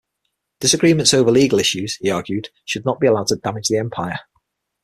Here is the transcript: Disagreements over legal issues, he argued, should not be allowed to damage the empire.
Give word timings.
Disagreements 0.61 1.13
over 1.13 1.29
legal 1.29 1.59
issues, 1.59 1.97
he 1.97 2.09
argued, 2.09 2.49
should 2.65 2.85
not 2.85 2.99
be 2.99 3.05
allowed 3.05 3.27
to 3.27 3.35
damage 3.35 3.67
the 3.67 3.77
empire. 3.77 4.17